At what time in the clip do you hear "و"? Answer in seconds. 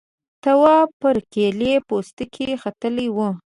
3.15-3.17